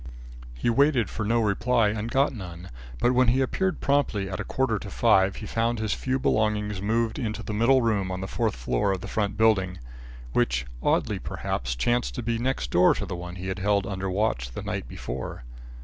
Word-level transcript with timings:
He 0.55 0.67
waited 0.67 1.11
for 1.11 1.23
no 1.23 1.39
reply 1.41 1.89
and 1.89 2.09
got 2.09 2.33
none; 2.33 2.71
but 2.99 3.13
when 3.13 3.27
he 3.27 3.39
appeared 3.39 3.81
promptly 3.81 4.27
at 4.31 4.39
a 4.39 4.43
quarter 4.43 4.79
to 4.79 4.89
five, 4.89 5.35
he 5.35 5.45
found 5.45 5.77
his 5.77 5.93
few 5.93 6.17
belongings 6.17 6.81
moved 6.81 7.19
into 7.19 7.43
a 7.47 7.53
middle 7.53 7.83
room 7.83 8.09
on 8.09 8.19
the 8.19 8.27
fourth 8.27 8.55
floor 8.55 8.91
of 8.93 9.01
the 9.01 9.07
front 9.07 9.37
building, 9.37 9.77
which, 10.33 10.65
oddly 10.81 11.19
perhaps, 11.19 11.75
chanced 11.75 12.15
to 12.15 12.23
be 12.23 12.39
next 12.39 12.71
door 12.71 12.95
to 12.95 13.05
the 13.05 13.15
one 13.15 13.35
he 13.35 13.45
had 13.49 13.59
held 13.59 13.85
under 13.85 14.09
watch 14.09 14.49
the 14.53 14.63
night 14.63 14.87
before. 14.87 15.43